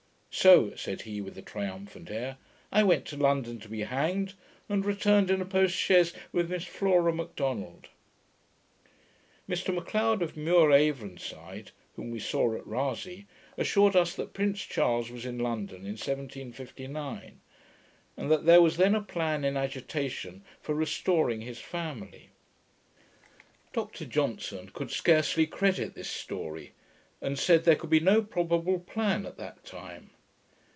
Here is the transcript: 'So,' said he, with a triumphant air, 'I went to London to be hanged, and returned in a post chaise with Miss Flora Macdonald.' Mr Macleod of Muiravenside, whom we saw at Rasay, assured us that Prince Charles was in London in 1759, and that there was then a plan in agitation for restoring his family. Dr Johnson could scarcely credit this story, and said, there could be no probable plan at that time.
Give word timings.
'So,' 0.33 0.73
said 0.75 1.01
he, 1.01 1.19
with 1.19 1.37
a 1.37 1.41
triumphant 1.41 2.09
air, 2.09 2.37
'I 2.71 2.83
went 2.83 3.05
to 3.07 3.17
London 3.17 3.59
to 3.59 3.67
be 3.67 3.81
hanged, 3.81 4.33
and 4.69 4.85
returned 4.85 5.29
in 5.29 5.41
a 5.41 5.45
post 5.45 5.75
chaise 5.75 6.13
with 6.31 6.49
Miss 6.49 6.63
Flora 6.63 7.13
Macdonald.' 7.13 7.89
Mr 9.47 9.75
Macleod 9.75 10.21
of 10.21 10.37
Muiravenside, 10.37 11.71
whom 11.97 12.11
we 12.11 12.19
saw 12.21 12.55
at 12.55 12.65
Rasay, 12.65 13.25
assured 13.57 13.93
us 13.97 14.15
that 14.15 14.31
Prince 14.31 14.61
Charles 14.61 15.11
was 15.11 15.25
in 15.25 15.37
London 15.37 15.81
in 15.81 15.97
1759, 15.99 17.41
and 18.15 18.31
that 18.31 18.45
there 18.45 18.61
was 18.61 18.77
then 18.77 18.95
a 18.95 19.01
plan 19.03 19.43
in 19.43 19.57
agitation 19.57 20.45
for 20.61 20.73
restoring 20.73 21.41
his 21.41 21.59
family. 21.59 22.29
Dr 23.73 24.05
Johnson 24.05 24.69
could 24.73 24.91
scarcely 24.91 25.45
credit 25.45 25.93
this 25.93 26.09
story, 26.09 26.71
and 27.21 27.37
said, 27.37 27.65
there 27.65 27.75
could 27.75 27.89
be 27.91 27.99
no 27.99 28.21
probable 28.21 28.79
plan 28.79 29.25
at 29.25 29.35
that 29.37 29.65
time. 29.65 30.09